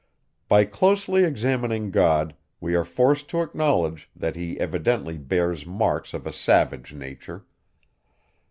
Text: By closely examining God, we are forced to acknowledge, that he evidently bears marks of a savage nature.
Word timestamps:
By 0.47 0.65
closely 0.65 1.23
examining 1.25 1.91
God, 1.91 2.35
we 2.59 2.73
are 2.73 2.83
forced 2.83 3.27
to 3.29 3.43
acknowledge, 3.43 4.09
that 4.15 4.35
he 4.35 4.59
evidently 4.59 5.19
bears 5.19 5.63
marks 5.67 6.15
of 6.15 6.25
a 6.25 6.31
savage 6.31 6.91
nature. 6.91 7.45